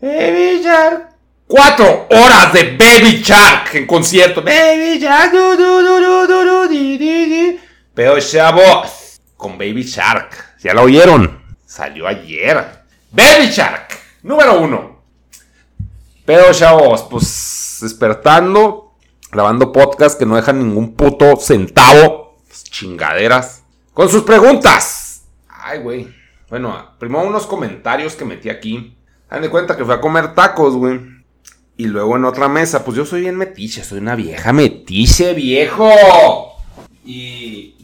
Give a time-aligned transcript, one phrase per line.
[0.00, 1.08] Baby Shark.
[1.46, 4.42] Cuatro horas de Baby Shark en concierto.
[4.42, 5.32] Baby Shark.
[5.32, 5.98] Du, du, du.
[7.94, 10.58] Pero chavos, con Baby Shark.
[10.60, 11.42] ¿Ya lo oyeron?
[11.66, 12.84] Salió ayer.
[13.10, 13.88] Baby Shark,
[14.22, 15.02] número uno.
[16.24, 18.94] Pero chavos, pues despertando,
[19.32, 22.36] grabando podcast que no dejan ningún puto centavo.
[22.46, 23.64] Pues, chingaderas.
[23.94, 25.24] Con sus preguntas.
[25.48, 26.14] Ay, güey.
[26.50, 28.97] Bueno, primero unos comentarios que metí aquí.
[29.28, 31.00] Hagan de cuenta que fui a comer tacos, güey.
[31.76, 35.90] Y luego en otra mesa, pues yo soy bien metiche, soy una vieja metiche, viejo.
[37.04, 37.76] Y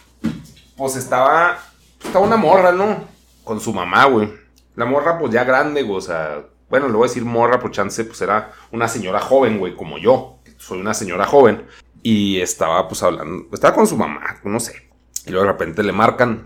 [0.77, 1.59] pues estaba,
[2.03, 3.05] estaba una morra, ¿no?
[3.45, 4.33] Con su mamá, güey.
[4.75, 7.70] La morra, pues ya grande, güey, o sea, bueno, le voy a decir morra, por
[7.70, 10.39] chance, pues era una señora joven, güey, como yo.
[10.56, 11.67] Soy una señora joven.
[12.03, 14.91] Y estaba, pues hablando, estaba con su mamá, no sé.
[15.27, 16.45] Y luego de repente le marcan.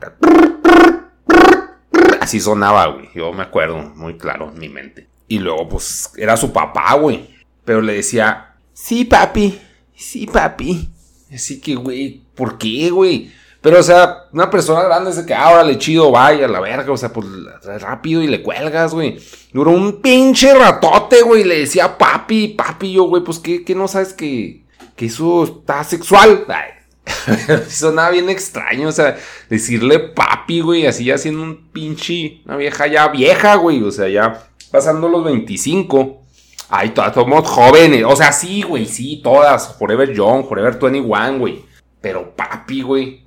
[2.20, 3.08] Así sonaba, güey.
[3.14, 5.08] Yo me acuerdo muy claro en mi mente.
[5.28, 7.28] Y luego, pues, era su papá, güey.
[7.64, 9.58] Pero le decía, sí, papi.
[9.94, 10.88] Sí, papi.
[11.32, 13.30] Así que, güey, ¿por qué, güey?
[13.60, 16.92] Pero, o sea, una persona grande dice que, ahora le chido, vaya, la verga.
[16.92, 17.26] O sea, pues
[17.80, 19.18] rápido y le cuelgas, güey.
[19.52, 21.44] Duró un pinche ratote, güey.
[21.44, 24.64] Le decía, papi, papi, yo, güey, pues, ¿qué, qué no sabes que,
[24.96, 26.44] que eso está sexual?
[26.48, 26.77] Ay,
[27.68, 29.16] Sonaba bien extraño, o sea,
[29.48, 34.48] decirle papi, güey, así haciendo un pinche, una vieja ya vieja, güey, o sea, ya
[34.70, 36.24] pasando los 25.
[36.70, 41.64] Ay, todas somos jóvenes, o sea, sí, güey, sí, todas, Forever Young, Forever 21, güey.
[42.00, 43.22] Pero papi, güey,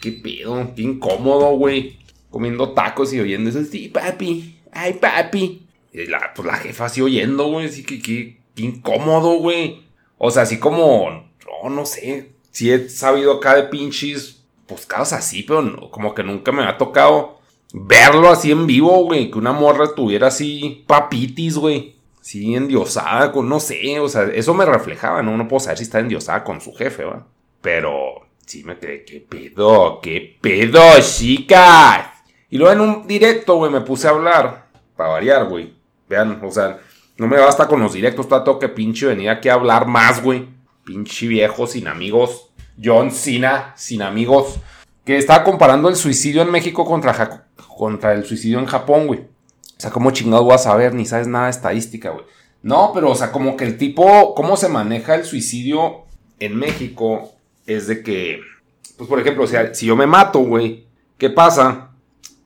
[0.00, 1.98] ¿qué, pedo, qué incómodo, güey.
[2.30, 5.66] Comiendo tacos y oyendo eso, sí, papi, ay, papi.
[5.92, 9.82] Y la, pues la jefa así oyendo, güey, así que qué, incómodo, güey.
[10.16, 15.42] O sea, así como, no, no sé, sí he sabido acá de pinches buscados así,
[15.42, 17.38] pero como que nunca me ha tocado
[17.74, 19.30] verlo así en vivo, güey.
[19.30, 21.96] Que una morra tuviera así papitis, güey.
[22.22, 25.36] Sí, endiosada con, no sé, o sea, eso me reflejaba, ¿no?
[25.36, 27.26] No puedo saber si está endiosada con su jefe, ¿va?
[27.60, 30.00] Pero sí me quedé, ¿qué pedo?
[30.00, 32.08] ¿Qué pedo, chicas?
[32.48, 35.74] Y luego en un directo, güey, me puse a hablar, para variar, güey.
[36.08, 36.80] Vean, o sea,
[37.18, 40.48] no me basta con los directos, tengo que pinche venir aquí a hablar más, güey.
[40.84, 42.45] Pinche viejo sin amigos
[42.82, 44.58] John Cena, sin amigos,
[45.04, 49.20] que estaba comparando el suicidio en México contra, contra el suicidio en Japón, güey.
[49.20, 50.94] O sea, ¿cómo chingado vas a saber?
[50.94, 52.24] Ni sabes nada de estadística, güey.
[52.62, 56.06] No, pero, o sea, como que el tipo, cómo se maneja el suicidio
[56.40, 57.32] en México
[57.66, 58.40] es de que,
[58.96, 60.86] pues, por ejemplo, si yo me mato, güey,
[61.18, 61.90] ¿qué pasa?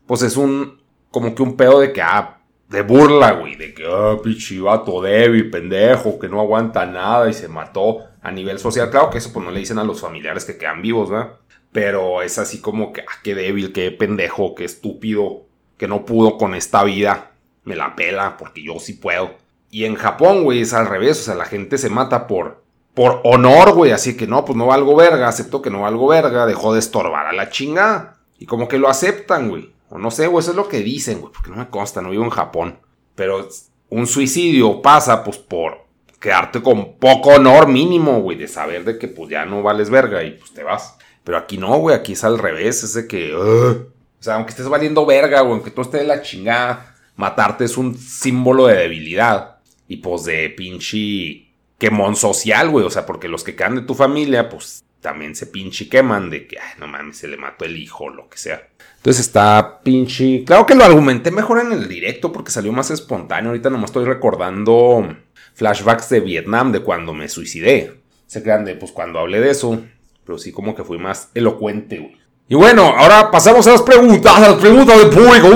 [0.07, 0.81] Pues es un,
[1.11, 5.01] como que un pedo de que, ah, de burla, güey, de que, ah, pinche vato
[5.01, 8.91] débil, pendejo, que no aguanta nada y se mató a nivel social.
[8.91, 11.35] Claro que eso pues no le dicen a los familiares que quedan vivos, ¿verdad?
[11.73, 16.37] Pero es así como que, ah, qué débil, qué pendejo, qué estúpido, que no pudo
[16.37, 17.33] con esta vida.
[17.65, 19.37] Me la pela, porque yo sí puedo.
[19.71, 21.21] Y en Japón, güey, es al revés.
[21.21, 22.65] O sea, la gente se mata por,
[22.95, 23.93] por honor, güey.
[23.93, 25.29] Así que no, pues no valgo verga.
[25.29, 26.47] Acepto que no valgo verga.
[26.47, 28.19] Dejó de estorbar a la chingada.
[28.39, 29.73] Y como que lo aceptan, güey.
[29.91, 31.33] O no sé, güey, eso es lo que dicen, güey.
[31.33, 32.79] Porque no me consta, no vivo en Japón.
[33.15, 33.49] Pero
[33.91, 35.80] un suicidio pasa, pues, por
[36.21, 40.23] quedarte con poco honor mínimo, güey, de saber de que pues ya no vales verga
[40.23, 40.97] y pues te vas.
[41.25, 43.89] Pero aquí no, güey, aquí es al revés, es de que, o
[44.21, 47.97] sea, aunque estés valiendo verga, güey, aunque tú estés de la chingada, matarte es un
[47.97, 49.57] símbolo de debilidad
[49.89, 51.49] y pues de pinche
[51.79, 55.47] quemón social, güey, o sea, porque los que quedan de tu familia, pues también se
[55.47, 58.37] pinche queman de que, ay, no mames, se le mató el hijo, o lo que
[58.37, 58.69] sea.
[58.97, 60.45] Entonces está pinche.
[60.45, 63.51] Claro que lo argumenté mejor en el directo porque salió más espontáneo.
[63.51, 65.17] Ahorita nomás estoy recordando
[65.55, 68.01] flashbacks de Vietnam, de cuando me suicidé.
[68.27, 69.83] Se crean de, pues cuando hablé de eso,
[70.25, 72.21] pero sí como que fui más elocuente, güey.
[72.51, 75.51] Y bueno, ahora pasamos a las preguntas, a las preguntas del público.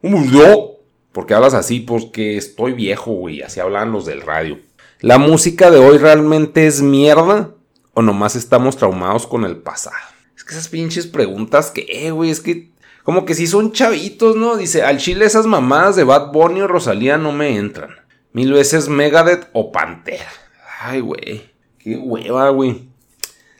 [0.00, 0.70] ¿Cómo no?
[1.10, 1.80] Porque hablas así?
[1.80, 3.42] Porque estoy viejo, güey.
[3.42, 4.60] Así hablan los del radio.
[5.00, 7.54] ¿La música de hoy realmente es mierda?
[7.92, 9.96] ¿O nomás estamos traumados con el pasado?
[10.36, 12.70] Es que esas pinches preguntas que, eh, güey, es que
[13.06, 14.56] como que si son chavitos, ¿no?
[14.56, 17.90] Dice, al chile esas mamadas de Bad Bunny o Rosalía no me entran.
[18.32, 20.26] Mil veces Megadeth o Pantera.
[20.80, 21.52] Ay, güey.
[21.78, 22.88] Qué hueva, güey.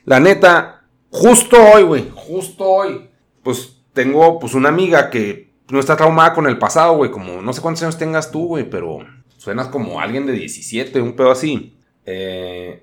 [0.05, 2.11] La neta, justo hoy, güey.
[2.13, 3.09] Justo hoy.
[3.45, 7.13] Pues tengo pues una amiga que no está traumada con el pasado, güey.
[7.13, 8.99] Como no sé cuántos años tengas tú, güey, pero
[9.37, 11.79] suenas como alguien de 17, un pedo así.
[12.05, 12.83] Eh,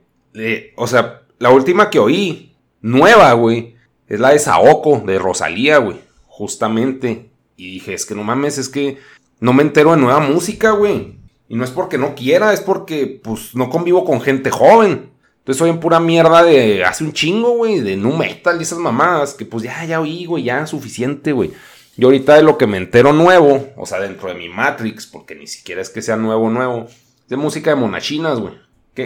[0.78, 3.76] o sea, la última que oí, nueva, güey,
[4.08, 6.13] es la de Saoko, de Rosalía, güey.
[6.36, 7.30] Justamente.
[7.56, 8.98] Y dije, es que no mames, es que
[9.40, 11.16] no me entero de nueva música, güey.
[11.48, 15.12] Y no es porque no quiera, es porque, pues, no convivo con gente joven.
[15.38, 18.80] Entonces soy en pura mierda de hace un chingo, güey, de nu metal y esas
[18.80, 21.52] mamadas, que pues ya, ya oí, güey, ya suficiente, güey.
[21.96, 25.36] Y ahorita de lo que me entero nuevo, o sea, dentro de mi Matrix, porque
[25.36, 26.88] ni siquiera es que sea nuevo, nuevo,
[27.28, 28.56] de música de monachinas, güey.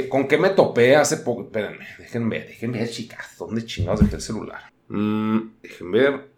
[0.07, 1.41] ¿Con qué me topé hace poco?
[1.41, 3.35] Espérenme, déjenme ver, déjenme ver, chicas.
[3.37, 4.71] ¿Dónde chingados dejé el celular?
[4.89, 6.36] Mm, déjenme ver.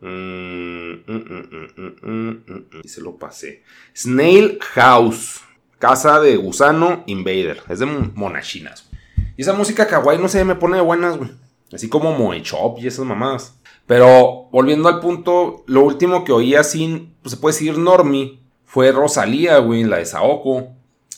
[0.00, 3.62] Mm, mm, y se lo pasé.
[3.96, 5.40] Snail House.
[5.78, 7.62] Casa de gusano invader.
[7.68, 8.88] Es de monachinas.
[9.36, 11.30] Y esa música kawaii no sé, me pone de buenas, güey.
[11.72, 13.58] Así como Moe Chop y esas mamadas.
[13.86, 18.92] Pero volviendo al punto, lo último que oí así, pues se puede decir normie, fue
[18.92, 20.68] Rosalía, güey, la de Saoko.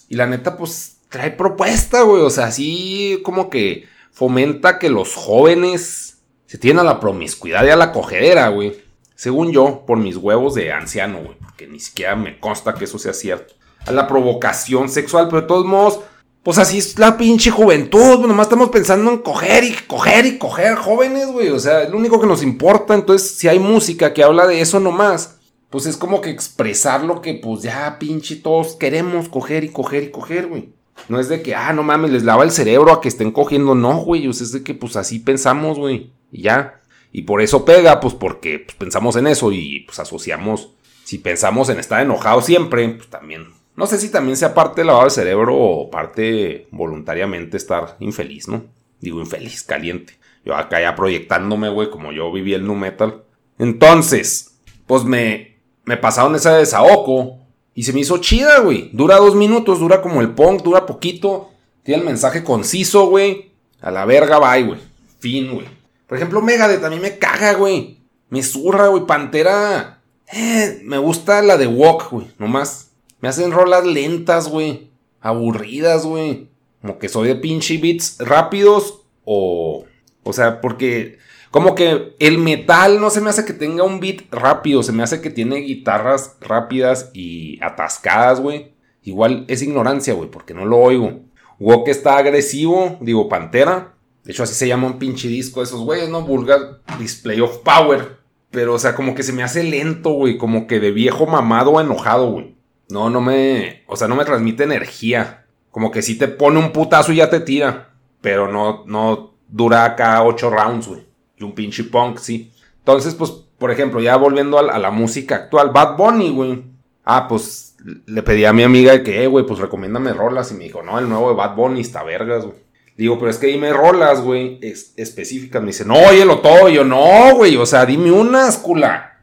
[0.09, 2.23] Y la neta, pues trae propuesta, güey.
[2.23, 6.20] O sea, así como que fomenta que los jóvenes
[6.51, 8.77] se tienen a la promiscuidad y a la cogedera, güey.
[9.15, 11.37] Según yo, por mis huevos de anciano, güey.
[11.39, 13.55] Porque ni siquiera me consta que eso sea cierto.
[13.87, 16.01] A la provocación sexual, pero de todos modos,
[16.43, 18.17] pues así es la pinche juventud.
[18.17, 21.51] Pues nomás estamos pensando en coger y coger y coger jóvenes, güey.
[21.51, 22.95] O sea, lo único que nos importa.
[22.95, 25.39] Entonces, si hay música que habla de eso nomás,
[25.71, 30.03] pues es como que expresar lo que, pues ya, pinche, todos queremos coger y coger
[30.03, 30.71] y coger, güey.
[31.09, 33.77] No es de que, ah, no mames, les lava el cerebro a que estén cogiendo.
[33.77, 34.27] No, güey.
[34.27, 36.11] O sea, es de que, pues así pensamos, güey.
[36.33, 36.81] Y ya.
[37.13, 40.71] Y por eso pega, pues porque pues, pensamos en eso y pues asociamos.
[41.05, 43.49] Si pensamos en estar enojado siempre, pues también.
[43.77, 48.65] No sé si también sea parte lavado de cerebro o parte voluntariamente estar infeliz, ¿no?
[49.01, 50.19] Digo infeliz, caliente.
[50.45, 53.25] Yo acá ya proyectándome, güey, como yo viví el nu metal.
[53.59, 57.39] Entonces, pues me, me pasaron esa de Saoko
[57.75, 58.91] y se me hizo chida, güey.
[58.93, 61.51] Dura dos minutos, dura como el punk, dura poquito.
[61.83, 63.53] Tiene el mensaje conciso, güey.
[63.81, 64.81] A la verga, bye, güey.
[65.19, 65.80] Fin, güey.
[66.11, 68.01] Por ejemplo, Megadeth a mí me caga, güey.
[68.31, 69.07] Me zurra, güey.
[69.07, 70.03] Pantera.
[70.33, 72.27] Eh, me gusta la de Walk, güey.
[72.37, 72.91] Nomás.
[73.21, 74.91] Me hacen rolas lentas, güey.
[75.21, 76.49] Aburridas, güey.
[76.81, 79.85] Como que soy de pinche beats rápidos o...
[80.25, 81.19] O sea, porque
[81.53, 85.05] como que el metal no se me hace que tenga un beat rápido, se me
[85.05, 88.73] hace que tiene guitarras rápidas y atascadas, güey.
[89.05, 91.21] Igual es ignorancia, güey, porque no lo oigo.
[91.61, 93.95] Walk está agresivo, digo, Pantera.
[94.25, 96.23] De hecho, así se llama un pinche disco de esos güeyes, ¿no?
[96.23, 98.19] Vulgar Display of Power.
[98.51, 100.37] Pero, o sea, como que se me hace lento, güey.
[100.37, 102.57] Como que de viejo mamado enojado, güey.
[102.89, 103.85] No, no me.
[103.87, 105.47] O sea, no me transmite energía.
[105.71, 107.91] Como que si te pone un putazo y ya te tira.
[108.21, 112.53] Pero no, no dura acá ocho rounds, güey y un pinche punk, sí.
[112.79, 116.65] Entonces, pues, por ejemplo, ya volviendo a, la música actual, Bad Bunny, güey.
[117.05, 117.77] Ah, pues
[118.07, 120.53] le pedí a mi amiga que, eh, güey, pues recomiéndame rolas.
[120.53, 122.59] Y me dijo, no, el nuevo de Bad Bunny está vergas, güey.
[123.01, 125.63] Digo, pero es que dime rolas, güey, específicas.
[125.63, 126.69] Me dice, no, óyelo todo.
[126.69, 129.19] yo, no, güey, o sea, dime unas, cula.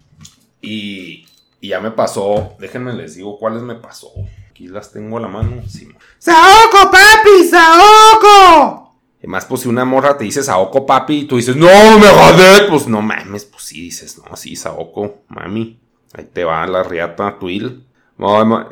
[0.59, 1.27] Y,
[1.61, 2.55] y ya me pasó.
[2.59, 4.11] Déjenme les digo cuáles me pasó.
[4.49, 5.61] Aquí las tengo a la mano.
[5.69, 5.87] Sí.
[6.17, 7.47] ¡Saoco, papi!
[7.47, 8.95] ¡Saoco!
[9.19, 11.67] Además, pues si una morra te dice Saoko papi y tú dices, no,
[11.99, 15.79] me jodé, pues no mames, pues sí dices, no, sí, Saoko, mami.
[16.13, 17.85] Ahí te va la riata Twill.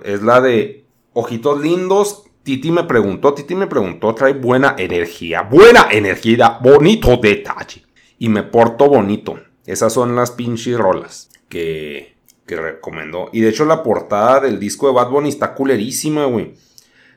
[0.04, 2.24] es la de Ojitos Lindos.
[2.46, 7.84] Titi me preguntó, Titi me preguntó, trae buena energía, buena energía, bonito detalle.
[8.20, 9.40] Y me porto bonito.
[9.66, 13.30] Esas son las pinches rolas que, que recomendó.
[13.34, 16.54] Y de hecho la portada del disco de Bad Bunny está culerísima, güey.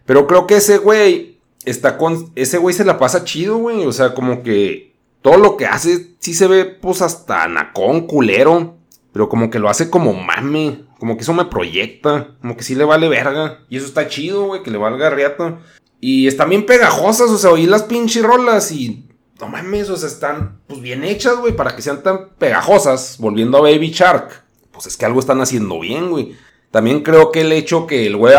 [0.07, 2.33] Pero creo que ese güey está con.
[2.35, 3.85] Ese güey se la pasa chido, güey.
[3.85, 8.77] O sea, como que todo lo que hace sí se ve, pues, hasta nacón, culero.
[9.13, 10.85] Pero como que lo hace como mame.
[10.99, 12.37] Como que eso me proyecta.
[12.41, 13.61] Como que sí le vale verga.
[13.69, 15.61] Y eso está chido, güey, que le valga riata.
[16.01, 19.05] Y están bien pegajosas, o sea, oí las pinches rolas y.
[19.41, 23.17] No mames, o sea, están pues bien hechas, güey, para que sean tan pegajosas.
[23.19, 24.43] Volviendo a Baby Shark.
[24.73, 26.37] Pues es que algo están haciendo bien, güey.
[26.71, 28.35] También creo que el hecho que el güey.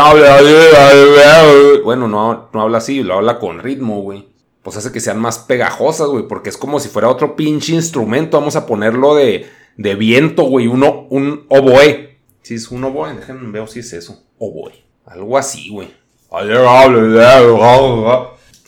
[1.82, 4.28] Bueno, no, no habla así, lo habla con ritmo, güey.
[4.62, 6.28] Pues hace que sean más pegajosas, güey.
[6.28, 8.38] Porque es como si fuera otro pinche instrumento.
[8.38, 10.66] Vamos a ponerlo de, de viento, güey.
[10.66, 12.09] Uno, un oboe.
[12.42, 14.22] Si es un oboe, déjenme ver si es eso.
[14.38, 14.84] Oboe.
[15.06, 15.94] Algo así, güey.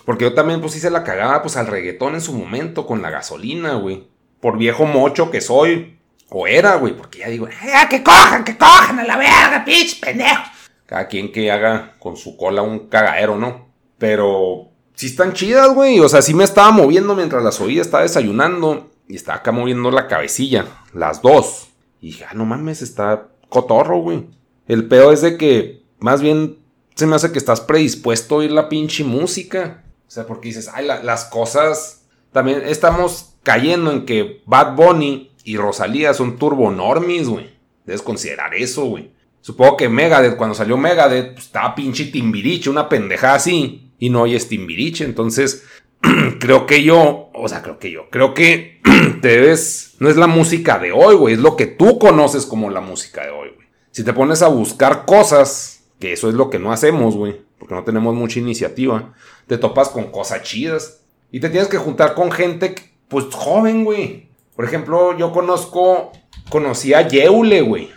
[0.05, 3.11] Porque yo también, pues hice la cagada, pues al reggaetón en su momento, con la
[3.11, 4.09] gasolina, güey.
[4.41, 5.99] Por viejo mocho que soy.
[6.29, 7.53] O era, güey, porque ya digo, ¡eh,
[7.91, 10.43] que cojan, que cojan a la verga, pitch, pendejo!
[10.87, 13.69] Cada quien que haga con su cola un cagadero, ¿no?
[13.99, 16.01] Pero sí están chidas, güey.
[16.01, 19.91] O sea, sí me estaba moviendo mientras las oía, estaba desayunando y estaba acá moviendo
[19.91, 21.69] la cabecilla, las dos.
[22.01, 24.27] Y dije, ah, no mames, está, cotorro, güey.
[24.67, 26.59] El peor es de que, más bien,
[26.95, 29.85] se me hace que estás predispuesto a oír la pinche música.
[30.07, 32.07] O sea, porque dices, ay, las cosas.
[32.33, 37.51] También estamos cayendo en que Bad Bunny y Rosalía son turbo normies, güey.
[37.85, 39.13] Debes considerar eso, güey.
[39.41, 43.91] Supongo que Megadeth, cuando salió Megadeth, pues, estaba pinche Timbiriche, una pendejada así.
[43.99, 45.05] Y no oyes Timbiriche.
[45.05, 45.65] Entonces,
[46.41, 48.81] creo que yo, o sea, creo que yo, creo que
[49.23, 53.23] no es la música de hoy, güey, es lo que tú conoces como la música
[53.23, 53.69] de hoy, güey.
[53.91, 57.75] Si te pones a buscar cosas, que eso es lo que no hacemos, güey, porque
[57.75, 59.15] no tenemos mucha iniciativa,
[59.47, 62.75] te topas con cosas chidas y te tienes que juntar con gente,
[63.09, 64.29] pues joven, güey.
[64.57, 66.13] Por ejemplo, yo conozco,
[66.51, 67.91] conocí a Yeule, güey.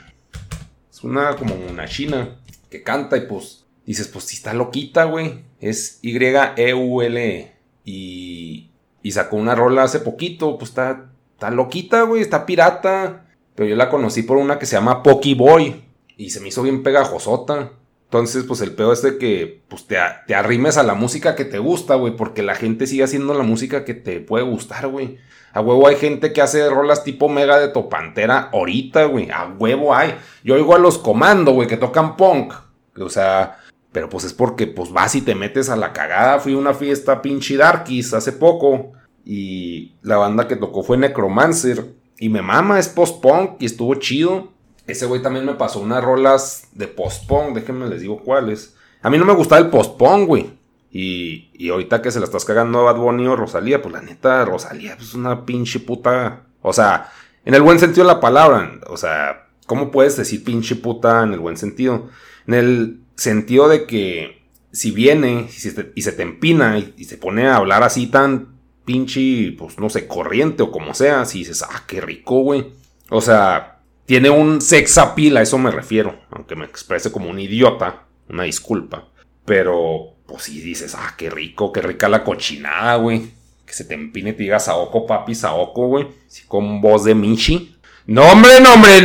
[0.91, 2.39] Es una como una china
[2.70, 5.44] que canta y pues dices, pues si está loquita, güey.
[5.60, 7.55] Es Y-E-U-L-E.
[7.84, 13.25] Y, y sacó una rola hace poquito, pues está, está loquita, güey, está pirata.
[13.53, 15.83] Pero yo la conocí por una que se llama Poki Boy.
[16.17, 17.73] Y se me hizo bien pegajosota.
[18.05, 21.45] Entonces, pues el peor es de que pues, te, te arrimes a la música que
[21.45, 22.15] te gusta, güey.
[22.15, 25.17] Porque la gente sigue haciendo la música que te puede gustar, güey.
[25.53, 29.29] A huevo hay gente que hace rolas tipo mega de topantera ahorita, güey.
[29.31, 30.15] A huevo hay.
[30.43, 32.53] Yo oigo a los comando, güey, que tocan punk.
[32.99, 33.59] O sea,
[33.93, 36.39] pero pues es porque pues vas y te metes a la cagada.
[36.39, 38.91] Fui a una fiesta pinche Darkies hace poco.
[39.25, 41.94] Y la banda que tocó fue Necromancer.
[42.17, 44.53] Y me mama, es post-punk y estuvo chido.
[44.88, 47.55] Ese güey también me pasó unas rolas de post-punk.
[47.55, 48.75] Déjenme les digo cuáles.
[49.01, 50.53] A mí no me gustaba el post-punk, güey.
[50.91, 54.01] Y, y ahorita que se la estás cagando a Bad Bunny o Rosalía, pues la
[54.01, 56.44] neta, Rosalía pues, es una pinche puta.
[56.62, 57.12] O sea,
[57.44, 58.79] en el buen sentido de la palabra.
[58.88, 62.10] O sea, ¿cómo puedes decir pinche puta en el buen sentido?
[62.48, 65.48] En el sentido de que si viene
[65.96, 68.54] y se te empina y, se pone a hablar así tan
[68.85, 72.73] pinche, pues no sé, corriente o como sea, si dices, ah, qué rico, güey.
[73.09, 78.03] O sea, tiene un sex a eso me refiero, aunque me exprese como un idiota,
[78.29, 79.09] una disculpa.
[79.45, 83.31] Pero, pues si dices, ah, qué rico, qué rica la cochinada, güey.
[83.65, 86.07] Que se te empine y te diga Saoko, papi, Saoko, güey.
[86.27, 87.75] Así con voz de Michi.
[88.05, 89.01] No, hombre, no, hombre,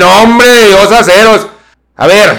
[0.93, 1.49] aceros.
[1.97, 2.39] A ver,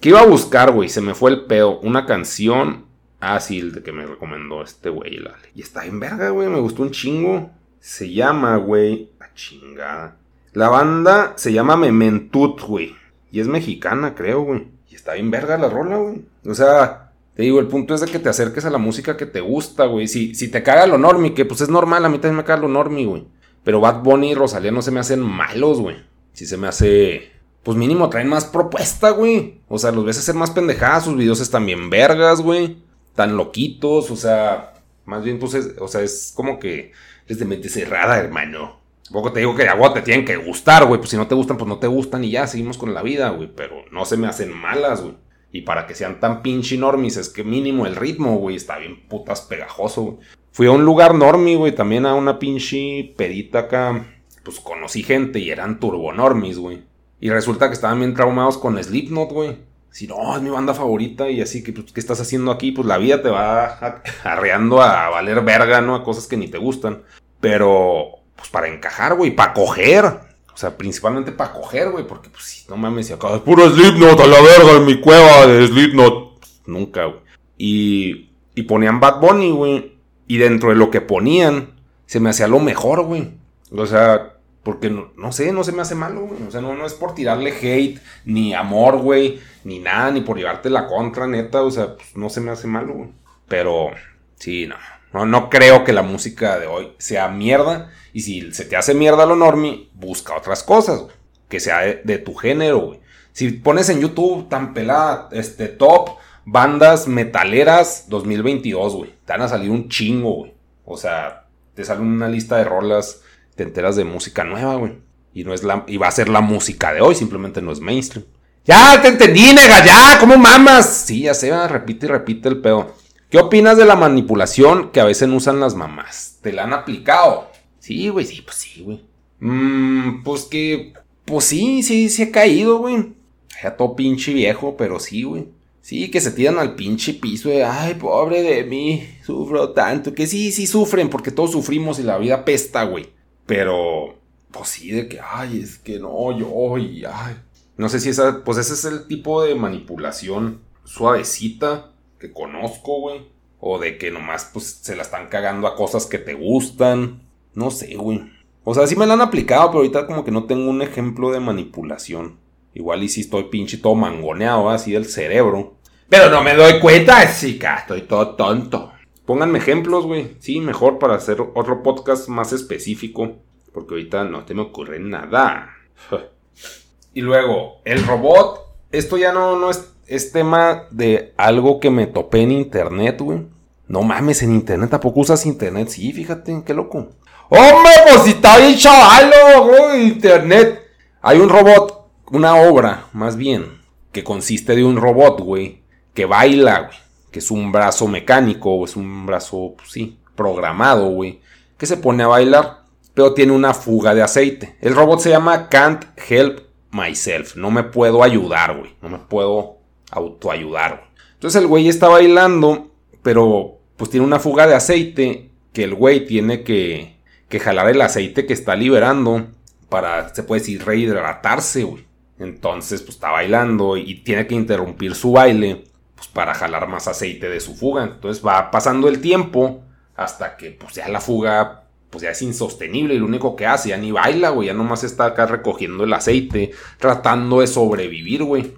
[0.00, 0.88] ¿Qué iba a buscar, güey?
[0.88, 1.80] Se me fue el pedo.
[1.80, 2.86] Una canción.
[3.20, 5.18] Ah, sí, el de que me recomendó este güey.
[5.54, 6.48] Y está en verga, güey.
[6.48, 7.50] Me gustó un chingo.
[7.80, 9.10] Se llama, güey.
[9.18, 10.16] La chingada.
[10.52, 12.94] La banda se llama Mementut, güey.
[13.30, 14.68] Y es mexicana, creo, güey.
[14.90, 16.24] Y está bien verga la rola, güey.
[16.46, 19.26] O sea, te digo, el punto es de que te acerques a la música que
[19.26, 20.08] te gusta, güey.
[20.08, 22.62] Si, si te caga lo normie, que pues es normal, a mí también me caga
[22.62, 23.26] lo normie, güey.
[23.64, 25.96] Pero Bad Bunny y Rosalía no se me hacen malos, güey.
[26.32, 27.32] Si se me hace
[27.62, 29.60] pues mínimo traen más propuesta, güey.
[29.68, 32.78] O sea, los ves hacer más pendejadas, sus videos están bien vergas, güey.
[33.18, 36.92] Tan loquitos, o sea, más bien, pues, es, o sea, es como que
[37.26, 38.78] es de mente cerrada, hermano.
[39.10, 41.00] Poco te digo que agua te tienen que gustar, güey.
[41.00, 43.30] Pues si no te gustan, pues no te gustan y ya, seguimos con la vida,
[43.30, 43.50] güey.
[43.52, 45.16] Pero no se me hacen malas, güey.
[45.50, 49.08] Y para que sean tan pinche normis, es que mínimo el ritmo, güey, está bien
[49.08, 50.16] putas pegajoso, güey.
[50.52, 54.06] Fui a un lugar normi, güey, también a una pinche pedita acá.
[54.44, 56.84] Pues conocí gente y eran turbo normis, güey.
[57.18, 59.56] Y resulta que estaban bien traumados con Slipknot, güey.
[59.98, 62.70] Si no, es mi banda favorita y así que, pues, ¿qué estás haciendo aquí?
[62.70, 65.96] Pues la vida te va arreando a valer verga, ¿no?
[65.96, 67.02] A cosas que ni te gustan.
[67.40, 70.04] Pero, pues para encajar, güey, para coger.
[70.04, 74.20] O sea, principalmente para coger, güey, porque, pues, si no mames, si acá puro Slipknot
[74.20, 76.38] a la verga en mi cueva de Slipknot.
[76.38, 77.20] Pues, nunca, güey.
[77.56, 79.98] Y, y ponían Bad Bunny, güey.
[80.28, 81.72] Y dentro de lo que ponían,
[82.06, 83.32] se me hacía lo mejor, güey.
[83.72, 84.37] O sea,
[84.68, 86.42] porque no, sé, no se me hace malo, güey.
[86.46, 90.36] O sea, no, no es por tirarle hate, ni amor, güey, ni nada, ni por
[90.36, 91.62] llevarte la contra, neta.
[91.62, 93.08] O sea, pues, no se me hace malo, güey.
[93.48, 93.92] Pero,
[94.36, 94.76] sí, no.
[95.14, 95.24] no.
[95.24, 97.90] No creo que la música de hoy sea mierda.
[98.12, 101.14] Y si se te hace mierda lo normie, busca otras cosas, güey.
[101.48, 103.00] Que sea de, tu género, güey.
[103.32, 109.14] Si pones en YouTube tan pelada, este, top bandas metaleras 2022, güey.
[109.24, 110.52] Te van a salir un chingo, güey.
[110.84, 113.22] O sea, te sale una lista de rolas
[113.58, 114.92] te enteras de música nueva, güey.
[115.34, 117.80] Y, no es la, y va a ser la música de hoy, simplemente no es
[117.80, 118.24] mainstream.
[118.64, 121.04] Ya, te entendí, nega, ya, ¿cómo mamas?
[121.06, 122.94] Sí, ya se va, repite y repite el pedo.
[123.28, 126.38] ¿Qué opinas de la manipulación que a veces usan las mamás?
[126.40, 127.50] ¿Te la han aplicado?
[127.80, 129.04] Sí, güey, sí, pues sí, güey.
[129.40, 130.92] Mmm, pues que,
[131.24, 133.12] pues sí, sí, sí ha caído, güey.
[133.60, 135.48] Ya todo pinche viejo, pero sí, güey.
[135.80, 140.14] Sí, que se tiran al pinche piso de, ay, pobre de mí, sufro tanto.
[140.14, 143.17] Que sí, sí sufren, porque todos sufrimos y la vida pesta, güey.
[143.48, 144.18] Pero,
[144.50, 147.34] pues sí, de que, ay, es que no, yo, y ay.
[147.78, 153.22] No sé si esa, pues ese es el tipo de manipulación suavecita que conozco, güey.
[153.58, 157.22] O de que nomás, pues, se la están cagando a cosas que te gustan.
[157.54, 158.30] No sé, güey.
[158.64, 161.30] O sea, sí me la han aplicado, pero ahorita como que no tengo un ejemplo
[161.30, 162.36] de manipulación.
[162.74, 165.76] Igual y si estoy pinche todo mangoneado, así del cerebro.
[166.10, 167.78] Pero no me doy cuenta, chica.
[167.78, 168.92] Estoy todo tonto.
[169.28, 170.36] Pónganme ejemplos, güey.
[170.40, 173.34] Sí, mejor para hacer otro podcast más específico.
[173.74, 175.68] Porque ahorita no te me ocurre nada.
[177.12, 178.60] y luego, el robot.
[178.90, 183.40] Esto ya no, no es, tema de algo que me topé en internet, güey.
[183.86, 185.88] No mames, en internet tampoco usas internet.
[185.88, 187.10] Sí, fíjate, qué loco.
[187.50, 189.94] ¡Hombre, pues si está bien chavalo!
[189.94, 190.80] Internet.
[191.20, 195.82] Hay un robot, una obra, más bien, que consiste de un robot, güey,
[196.14, 197.07] que baila, güey
[197.38, 201.40] es un brazo mecánico, o es un brazo, pues sí, programado, güey,
[201.76, 204.76] que se pone a bailar, pero tiene una fuga de aceite.
[204.80, 209.78] El robot se llama Can't Help Myself, no me puedo ayudar, güey, no me puedo
[210.10, 211.08] autoayudar, güey.
[211.34, 212.90] Entonces el güey está bailando,
[213.22, 217.16] pero pues tiene una fuga de aceite que el güey tiene que,
[217.48, 219.48] que jalar el aceite que está liberando
[219.88, 222.08] para, se puede decir, rehidratarse, güey.
[222.38, 225.84] Entonces, pues está bailando y tiene que interrumpir su baile
[226.18, 228.02] pues, para jalar más aceite de su fuga.
[228.02, 229.84] Entonces va pasando el tiempo
[230.16, 233.90] hasta que pues ya la fuga pues ya es insostenible y lo único que hace
[233.90, 238.74] ya ni baila, güey, ya nomás está acá recogiendo el aceite, tratando de sobrevivir, güey.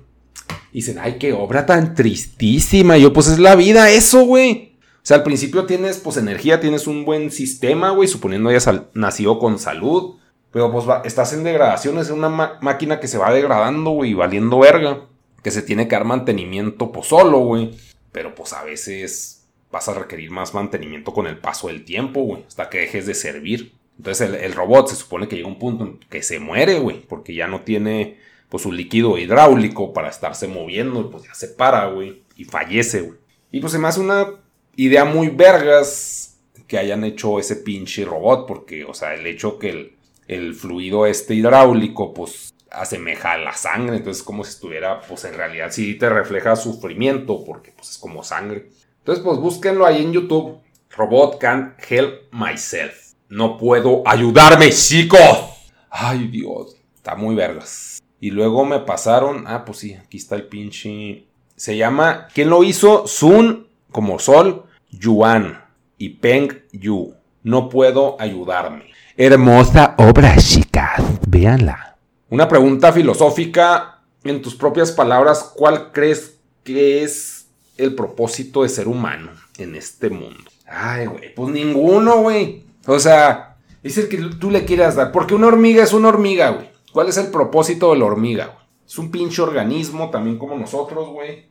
[0.73, 2.99] Y dicen, ay, qué obra tan tristísima.
[2.99, 4.77] yo, pues es la vida eso, güey.
[4.97, 9.39] O sea, al principio tienes, pues, energía, tienes un buen sistema, güey, suponiendo hayas nacido
[9.39, 10.17] con salud.
[10.53, 12.29] Pero, pues, estás en degradación, es una
[12.61, 15.10] máquina que se va degradando, güey, valiendo verga
[15.43, 17.71] que se tiene que dar mantenimiento pues solo, güey.
[18.13, 22.45] Pero pues a veces vas a requerir más mantenimiento con el paso del tiempo, güey,
[22.47, 23.73] hasta que dejes de servir.
[23.99, 27.03] Entonces el, robot se supone que llega a un punto en que se muere, güey,
[27.03, 28.19] porque ya no tiene
[28.49, 33.19] pues su líquido hidráulico para estarse moviendo, pues ya se para, güey, y fallece, güey.
[33.53, 34.27] Y pues se me hace una
[34.75, 39.69] idea muy vergas que hayan hecho ese pinche robot, porque, o sea, el hecho que
[39.71, 39.93] el,
[40.27, 45.35] el fluido este hidráulico, pues asemeja a la sangre, entonces como si estuviera, pues en
[45.35, 48.71] realidad sí te refleja sufrimiento, porque pues es como sangre.
[48.99, 53.13] Entonces pues búsquenlo ahí en YouTube, Robot Can't Help Myself.
[53.29, 55.71] No puedo ayudarme, chicos.
[55.91, 58.03] Ay Dios, está muy vergas.
[58.21, 61.27] Y luego me pasaron, ah pues sí, aquí está el pinche...
[61.57, 63.07] Se llama, ¿quién lo hizo?
[63.07, 65.63] Sun, como Sol, Yuan
[65.99, 67.15] y Peng Yu.
[67.43, 68.85] No puedo ayudarme.
[69.17, 71.03] Hermosa obra, chicas.
[71.29, 71.90] Véanla.
[72.31, 78.87] Una pregunta filosófica, en tus propias palabras, ¿cuál crees que es el propósito de ser
[78.87, 80.49] humano en este mundo?
[80.65, 82.63] Ay, güey, pues ninguno, güey.
[82.87, 85.11] O sea, es el que tú le quieras dar.
[85.11, 86.71] Porque una hormiga es una hormiga, güey.
[86.93, 88.59] ¿Cuál es el propósito de la hormiga, güey?
[88.87, 91.47] Es un pinche organismo, también como nosotros, güey.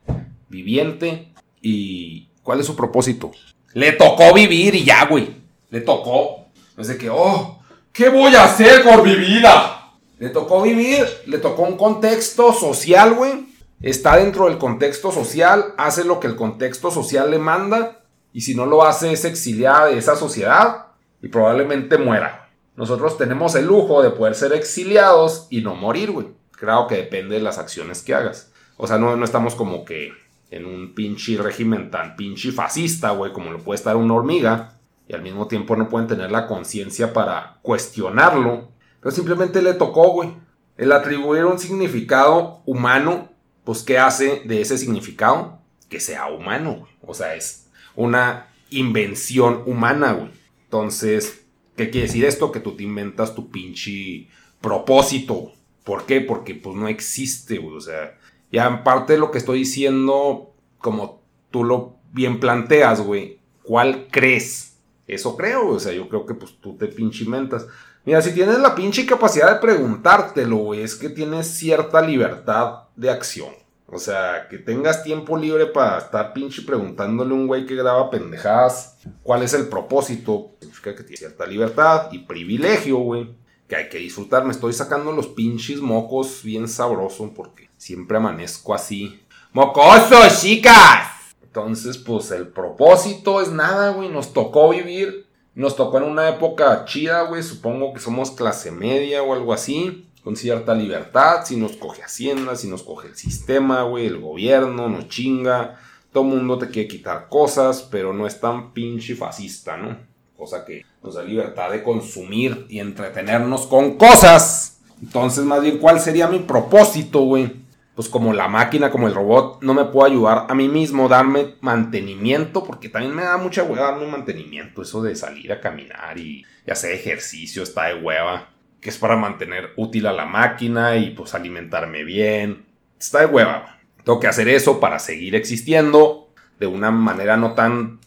[0.47, 1.33] Viviente.
[1.61, 3.31] ¿Y cuál es su propósito?
[3.73, 5.29] Le tocó vivir y ya, güey.
[5.71, 6.45] Le tocó.
[6.77, 7.59] Es de que, oh,
[7.91, 9.78] ¿qué voy a hacer con mi vida?
[10.19, 13.47] Le tocó vivir, le tocó un contexto social, güey.
[13.81, 18.01] Está dentro del contexto social, hace lo que el contexto social le manda.
[18.33, 20.87] Y si no lo hace, es exiliada de esa sociedad
[21.21, 22.49] y probablemente muera.
[22.75, 26.27] Nosotros tenemos el lujo de poder ser exiliados y no morir, güey.
[26.51, 28.51] Claro que depende de las acciones que hagas.
[28.75, 30.11] O sea, no, no estamos como que
[30.51, 34.73] en un pinche régimen tan pinche fascista, güey, como lo puede estar una hormiga.
[35.07, 38.67] Y al mismo tiempo no pueden tener la conciencia para cuestionarlo
[39.01, 40.33] pero simplemente le tocó, güey.
[40.77, 43.29] El atribuir un significado humano,
[43.63, 45.59] pues ¿qué hace de ese significado?
[45.89, 46.91] Que sea humano, güey.
[47.01, 50.31] O sea, es una invención humana, güey.
[50.63, 52.51] Entonces, ¿qué quiere decir esto?
[52.51, 54.27] Que tú te inventas tu pinche
[54.61, 55.51] propósito.
[55.83, 56.21] ¿Por qué?
[56.21, 57.75] Porque pues no existe, güey.
[57.75, 58.17] O sea,
[58.51, 64.07] ya en parte de lo que estoy diciendo, como tú lo bien planteas, güey, ¿cuál
[64.11, 64.77] crees?
[65.07, 67.67] Eso creo, o sea, yo creo que pues tú te pinche inventas.
[68.05, 73.09] Mira, si tienes la pinche capacidad de preguntártelo, güey, es que tienes cierta libertad de
[73.09, 73.53] acción.
[73.91, 78.11] O sea, que tengas tiempo libre para estar pinche preguntándole a un güey que graba
[78.11, 80.51] pendejadas cuál es el propósito.
[80.59, 83.33] Significa que tiene cierta libertad y privilegio, güey.
[83.67, 84.45] Que hay que disfrutar.
[84.45, 89.21] Me estoy sacando los pinches mocos bien sabroso porque siempre amanezco así.
[89.53, 91.07] ¡Mocoso, chicas!
[91.41, 94.09] Entonces, pues el propósito es nada, güey.
[94.09, 95.25] Nos tocó vivir
[95.59, 97.43] nos tocó en una época chida, güey.
[97.43, 100.07] Supongo que somos clase media o algo así.
[100.23, 101.45] Con cierta libertad.
[101.45, 104.05] Si nos coge Hacienda, si nos coge el sistema, güey.
[104.05, 105.77] El gobierno nos chinga.
[106.13, 109.97] Todo mundo te quiere quitar cosas, pero no es tan pinche fascista, ¿no?
[110.37, 114.79] Cosa que nos da libertad de consumir y entretenernos con cosas.
[115.01, 117.53] Entonces, más bien, ¿cuál sería mi propósito, güey?
[117.99, 121.55] Pues como la máquina, como el robot, no me puedo ayudar a mí mismo, darme
[121.59, 126.45] mantenimiento, porque también me da mucha hueva darme mantenimiento, eso de salir a caminar y,
[126.71, 128.51] hacer ejercicio está de hueva.
[128.79, 132.67] que es para mantener útil a la máquina y pues alimentarme bien.
[132.97, 133.79] Está de hueva.
[134.05, 137.99] Tengo que hacer eso para seguir existiendo de una manera no tan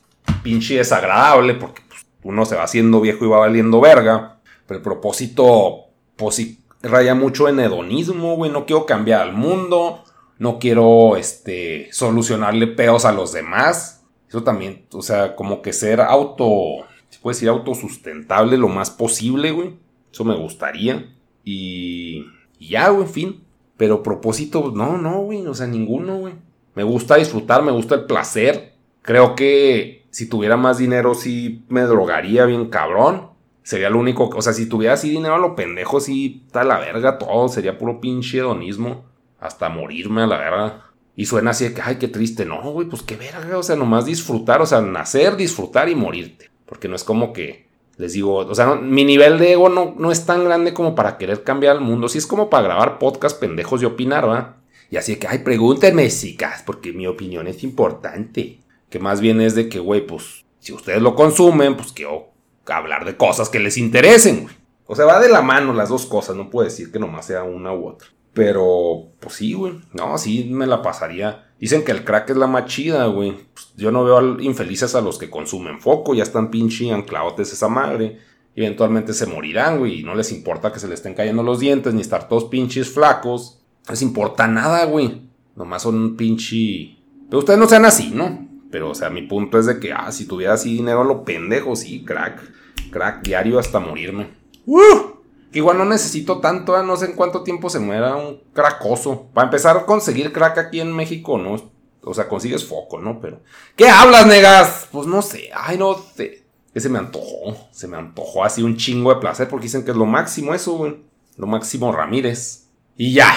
[0.42, 4.38] pinche desagradable porque pues, uno se va haciendo viejo y va valiendo verga.
[4.66, 5.88] Pero el propósito,
[6.30, 8.50] sí, raya mucho en hedonismo, güey.
[8.50, 10.02] No quiero cambiar al mundo.
[10.38, 14.04] No quiero, este, solucionarle peos a los demás.
[14.28, 19.52] Eso también, o sea, como que ser auto, se puede decir autosustentable lo más posible,
[19.52, 19.76] güey.
[20.10, 21.14] Eso me gustaría.
[21.44, 22.24] Y,
[22.58, 23.44] y ya, güey, en fin.
[23.76, 25.46] Pero propósito, no, no, güey.
[25.46, 26.34] O sea, ninguno, güey.
[26.74, 28.72] Me gusta disfrutar, me gusta el placer.
[29.02, 33.31] Creo que si tuviera más dinero, sí me drogaría bien cabrón.
[33.62, 34.28] Sería lo único.
[34.28, 37.48] O sea, si tuviera así dinero a lo pendejo, sí, está la verga todo.
[37.48, 39.04] Sería puro pinche hedonismo.
[39.38, 40.86] Hasta morirme a la verga.
[41.14, 42.44] Y suena así de que, ay, qué triste.
[42.44, 43.58] No, güey, pues qué verga.
[43.58, 44.62] O sea, nomás disfrutar.
[44.62, 46.50] O sea, nacer, disfrutar y morirte.
[46.66, 47.66] Porque no es como que
[47.98, 51.18] les digo, o sea, mi nivel de ego no, no es tan grande como para
[51.18, 52.08] querer cambiar el mundo.
[52.08, 54.56] Sí es como para grabar podcast pendejos y opinar, ¿va?
[54.90, 58.60] Y así que, ay, pregúntenme, chicas, porque mi opinión es importante.
[58.90, 62.31] Que más bien es de que, güey, pues, si ustedes lo consumen, pues quiero
[62.68, 64.54] hablar de cosas que les interesen, güey.
[64.86, 67.44] O sea, va de la mano las dos cosas, no puedo decir que nomás sea
[67.44, 68.08] una u otra.
[68.34, 69.80] Pero, pues sí, güey.
[69.92, 71.52] No, sí me la pasaría.
[71.58, 73.32] Dicen que el crack es la más chida, güey.
[73.52, 77.68] Pues, yo no veo infelices a los que consumen foco, ya están pinche anclaotes esa
[77.68, 78.18] madre.
[78.54, 80.00] Eventualmente se morirán, güey.
[80.00, 82.90] Y no les importa que se les estén cayendo los dientes, ni estar todos pinches
[82.90, 83.60] flacos.
[83.86, 85.22] No les importa nada, güey.
[85.54, 86.96] Nomás son un pinche.
[87.28, 88.48] Pero ustedes no sean así, ¿no?
[88.72, 91.24] Pero, o sea, mi punto es de que, ah, si tuviera así dinero a lo
[91.24, 92.42] pendejo, sí, crack.
[92.90, 94.30] Crack diario hasta morirme.
[94.66, 95.20] ¡Uh!
[95.52, 96.82] Que igual no necesito tanto, ¿eh?
[96.82, 99.26] no sé en cuánto tiempo se muera un cracoso.
[99.34, 101.70] Para empezar a conseguir crack aquí en México, ¿no?
[102.02, 103.20] O sea, consigues foco, ¿no?
[103.20, 103.40] Pero.
[103.76, 104.88] ¿Qué hablas, negas?
[104.90, 105.50] Pues no sé.
[105.54, 106.42] Ay, no sé.
[106.72, 107.54] Que se me antojó.
[107.72, 110.72] Se me antojó así un chingo de placer porque dicen que es lo máximo eso,
[110.72, 110.96] güey.
[111.36, 112.68] Lo máximo Ramírez.
[112.96, 113.34] Y ya.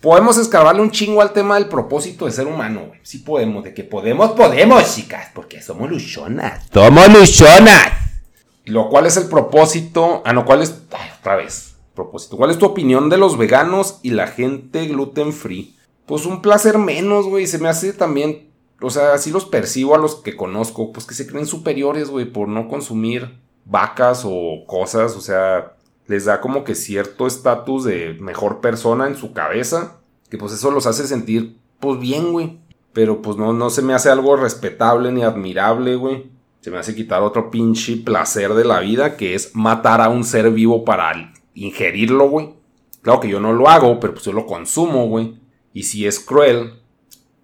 [0.00, 3.00] Podemos escarbarle un chingo al tema del propósito de ser humano, güey.
[3.02, 3.64] Sí podemos.
[3.64, 5.30] De que podemos, podemos, chicas.
[5.34, 6.66] Porque somos luchonas.
[6.72, 7.92] Somos luchonas.
[8.64, 10.22] Lo cual es el propósito.
[10.24, 10.82] Ah, no, ¿cuál es?
[11.18, 11.74] otra vez.
[11.94, 12.36] Propósito.
[12.36, 15.74] ¿Cuál es tu opinión de los veganos y la gente gluten free?
[16.06, 17.48] Pues un placer menos, güey.
[17.48, 18.50] Se me hace también.
[18.80, 20.92] O sea, así los percibo a los que conozco.
[20.92, 25.16] Pues que se creen superiores, güey, por no consumir vacas o cosas.
[25.16, 25.74] O sea,
[26.08, 30.00] les da como que cierto estatus de mejor persona en su cabeza.
[30.28, 32.58] Que pues eso los hace sentir, pues bien, güey.
[32.92, 36.94] Pero pues no, no se me hace algo respetable ni admirable, güey se me hace
[36.94, 41.32] quitar otro pinche placer de la vida, que es matar a un ser vivo para
[41.54, 42.54] ingerirlo, güey.
[43.02, 45.36] Claro que yo no lo hago, pero pues yo lo consumo, güey.
[45.72, 46.74] Y sí es cruel,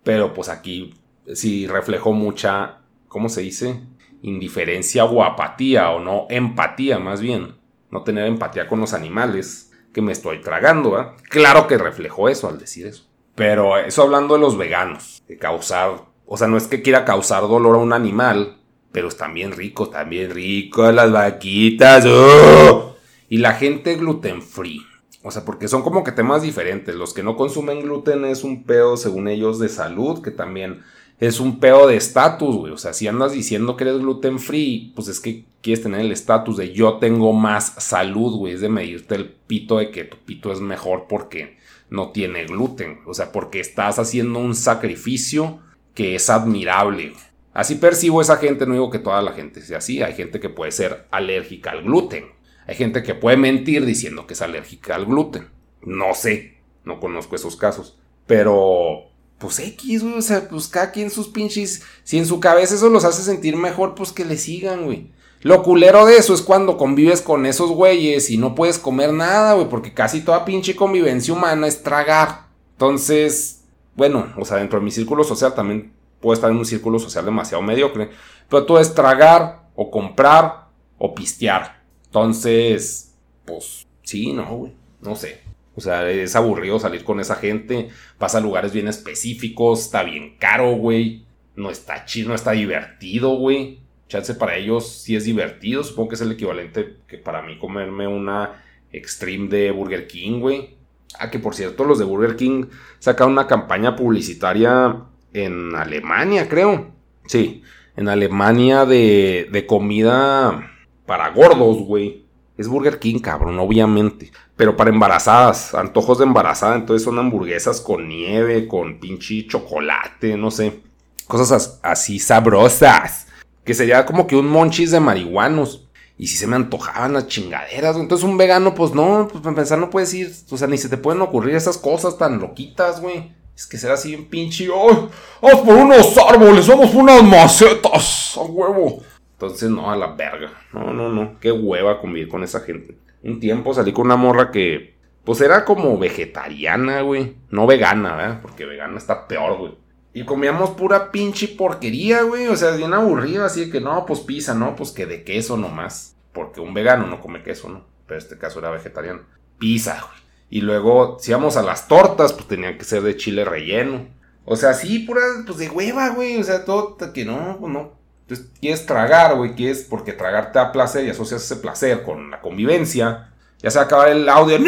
[0.03, 0.94] pero pues aquí
[1.33, 3.81] sí reflejó mucha, ¿cómo se dice?
[4.22, 7.55] Indiferencia o apatía, o no, empatía más bien.
[7.94, 11.14] No tener empatía con los animales que me estoy tragando.
[11.30, 13.07] Claro que reflejó eso al decir eso.
[13.37, 17.76] Pero eso hablando de los veganos, causar, o sea, no es que quiera causar dolor
[17.76, 18.57] a un animal,
[18.90, 22.04] pero están bien ricos, también ricos las vaquitas.
[22.09, 22.96] ¡oh!
[23.28, 24.85] Y la gente gluten free.
[25.22, 26.96] O sea, porque son como que temas diferentes.
[26.96, 30.83] Los que no consumen gluten es un pedo, según ellos, de salud, que también
[31.20, 32.72] es un pedo de estatus, güey.
[32.72, 36.12] O sea, si andas diciendo que eres gluten free, pues es que quieres tener el
[36.12, 38.55] estatus de yo tengo más salud, güey.
[38.55, 41.57] Es de medirte el pito de que tu pito es mejor porque
[41.90, 43.00] no tiene gluten.
[43.07, 45.61] O sea, porque estás haciendo un sacrificio
[45.94, 47.12] que es admirable.
[47.55, 50.48] Así percibo esa gente, no digo que toda la gente sea así, hay gente que
[50.48, 52.27] puede ser alérgica al gluten,
[52.66, 55.50] hay gente que puede mentir diciendo que es alérgica al gluten,
[55.81, 57.96] no sé, no conozco esos casos,
[58.27, 59.05] pero
[59.44, 62.88] pues X, güey, o sea, pues cada quien sus pinches, si en su cabeza eso
[62.88, 65.11] los hace sentir mejor, pues que le sigan, güey.
[65.42, 69.52] Lo culero de eso es cuando convives con esos güeyes y no puedes comer nada,
[69.52, 72.46] güey, porque casi toda pinche convivencia humana es tragar.
[72.72, 76.98] Entonces, bueno, o sea, dentro de mi círculo social también puede estar en un círculo
[76.98, 78.09] social demasiado mediocre.
[78.48, 81.83] Pero todo es tragar o comprar o pistear.
[82.07, 83.12] Entonces,
[83.44, 84.72] pues sí, no, güey.
[85.02, 85.42] No sé.
[85.77, 87.89] O sea, es aburrido salir con esa gente.
[88.19, 89.81] Pasa a lugares bien específicos.
[89.81, 91.25] Está bien caro, güey.
[91.57, 93.81] No está chido, no está divertido, güey.
[94.09, 95.83] Chance para ellos sí es divertido.
[95.83, 100.77] Supongo que es el equivalente que para mí comerme una Extreme de Burger King, güey.
[101.19, 102.67] Ah, que por cierto, los de Burger King
[102.99, 106.93] sacaron una campaña publicitaria en Alemania, creo.
[107.27, 107.63] Sí,
[107.97, 110.71] en Alemania de, de comida
[111.07, 112.24] para gordos, güey.
[112.57, 114.31] Es Burger King, cabrón, obviamente.
[114.57, 116.77] Pero para embarazadas, antojos de embarazada.
[116.77, 120.81] Entonces son hamburguesas con nieve, con pinche chocolate, no sé.
[121.27, 123.27] Cosas así sabrosas.
[123.64, 125.88] Que sería como que un monchis de marihuanos.
[126.17, 127.97] Y si se me antojaban las chingaderas.
[127.97, 130.88] Entonces un vegano, pues no, pues para pensar no puedes ir, o sea, ni se
[130.88, 133.33] te pueden ocurrir esas cosas tan loquitas, güey.
[133.57, 134.69] Es que será así un pinche.
[134.69, 136.67] ¡Vamos por unos árboles!
[136.67, 138.37] ¡Vamos por unas macetas!
[138.37, 139.01] ¡A huevo!
[139.44, 140.50] Entonces, no, a la verga.
[140.72, 141.38] No, no, no.
[141.40, 142.96] Qué hueva convivir con esa gente.
[143.22, 147.37] Un tiempo salí con una morra que, pues era como vegetariana, güey.
[147.50, 148.40] No vegana, ¿verdad?
[148.42, 149.74] Porque vegana está peor, güey.
[150.12, 152.46] Y comíamos pura pinche porquería, güey.
[152.48, 153.44] O sea, bien aburrido.
[153.44, 156.16] Así de que no, pues pizza, no, pues que de queso nomás.
[156.33, 157.85] Porque un vegano no come queso, ¿no?
[158.07, 159.22] Pero este caso era vegetariano.
[159.59, 160.24] Pizza, güey.
[160.50, 164.07] Y luego, si íbamos a las tortas, pues tenían que ser de chile relleno.
[164.44, 166.37] O sea, sí, pura, pues de hueva, güey.
[166.37, 167.92] O sea, todo que no, pues no.
[168.27, 172.31] Entonces, quieres tragar, güey, quieres, porque tragar te da placer y asocias ese placer con
[172.31, 173.29] la convivencia.
[173.59, 174.59] Ya se va acabar el audio.